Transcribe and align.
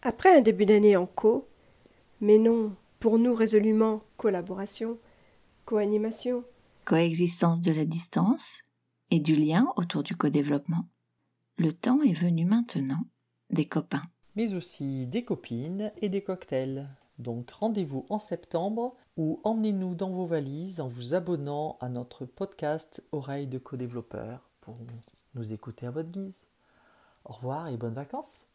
Après 0.00 0.34
un 0.34 0.40
début 0.40 0.64
d'année 0.64 0.96
en 0.96 1.06
co, 1.06 1.46
mais 2.20 2.38
non, 2.38 2.74
pour 3.00 3.18
nous 3.18 3.34
résolument 3.34 4.00
collaboration, 4.16 4.98
co-animation, 5.66 6.44
coexistence 6.86 7.60
de 7.60 7.72
la 7.72 7.84
distance 7.84 8.60
et 9.10 9.20
du 9.20 9.34
lien 9.34 9.66
autour 9.76 10.02
du 10.02 10.16
co-développement, 10.16 10.88
le 11.58 11.72
temps 11.72 12.00
est 12.02 12.14
venu 12.14 12.46
maintenant 12.46 13.04
des 13.50 13.66
copains. 13.66 14.04
Mais 14.36 14.54
aussi 14.54 15.06
des 15.06 15.24
copines 15.24 15.92
et 16.00 16.08
des 16.08 16.22
cocktails. 16.22 16.88
Donc 17.18 17.50
rendez-vous 17.50 18.06
en 18.08 18.18
septembre 18.18 18.96
ou 19.16 19.40
emmenez-nous 19.44 19.94
dans 19.94 20.10
vos 20.10 20.26
valises 20.26 20.80
en 20.80 20.88
vous 20.88 21.14
abonnant 21.14 21.76
à 21.80 21.88
notre 21.88 22.24
podcast 22.24 23.02
Oreille 23.12 23.46
de 23.46 23.58
co-développeur 23.58 24.48
pour 24.60 24.76
nous 25.34 25.52
écouter 25.52 25.86
à 25.86 25.90
votre 25.90 26.10
guise. 26.10 26.46
Au 27.24 27.32
revoir 27.32 27.68
et 27.68 27.76
bonnes 27.76 27.94
vacances 27.94 28.46